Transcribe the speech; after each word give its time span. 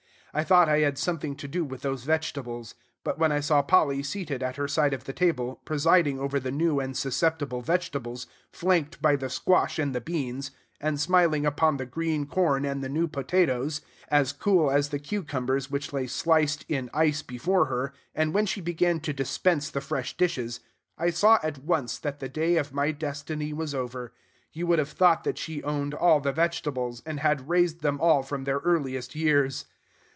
I 0.33 0.45
thought 0.45 0.69
I 0.69 0.79
had 0.79 0.97
something 0.97 1.35
to 1.35 1.47
do 1.49 1.65
with 1.65 1.81
those 1.81 2.05
vegetables. 2.05 2.75
But 3.03 3.19
when 3.19 3.33
I 3.33 3.41
saw 3.41 3.61
Polly 3.61 4.01
seated 4.01 4.41
at 4.41 4.55
her 4.55 4.65
side 4.65 4.93
of 4.93 5.03
the 5.03 5.11
table, 5.11 5.55
presiding 5.65 6.21
over 6.21 6.39
the 6.39 6.51
new 6.51 6.79
and 6.79 6.95
susceptible 6.95 7.59
vegetables, 7.59 8.27
flanked 8.49 9.01
by 9.01 9.17
the 9.17 9.29
squash 9.29 9.77
and 9.77 9.93
the 9.93 9.99
beans, 9.99 10.51
and 10.79 11.01
smiling 11.01 11.45
upon 11.45 11.75
the 11.75 11.85
green 11.85 12.25
corn 12.27 12.63
and 12.63 12.81
the 12.81 12.87
new 12.87 13.09
potatoes, 13.09 13.81
as 14.07 14.31
cool 14.31 14.71
as 14.71 14.87
the 14.87 14.99
cucumbers 14.99 15.69
which 15.69 15.91
lay 15.91 16.07
sliced 16.07 16.63
in 16.69 16.89
ice 16.93 17.21
before 17.21 17.65
her, 17.65 17.91
and 18.15 18.33
when 18.33 18.45
she 18.45 18.61
began 18.61 19.01
to 19.01 19.11
dispense 19.11 19.69
the 19.69 19.81
fresh 19.81 20.15
dishes, 20.15 20.61
I 20.97 21.09
saw 21.09 21.39
at 21.43 21.57
once 21.57 21.99
that 21.99 22.21
the 22.21 22.29
day 22.29 22.55
of 22.55 22.73
my 22.73 22.91
destiny 22.91 23.51
was 23.51 23.75
over. 23.75 24.13
You 24.53 24.65
would 24.67 24.79
have 24.79 24.91
thought 24.93 25.25
that 25.25 25.37
she 25.37 25.61
owned 25.61 25.93
all 25.93 26.21
the 26.21 26.31
vegetables, 26.31 27.03
and 27.05 27.19
had 27.19 27.49
raised 27.49 27.81
them 27.81 27.99
all 27.99 28.23
from 28.23 28.45
their 28.45 28.59
earliest 28.59 29.13
years. 29.13 29.65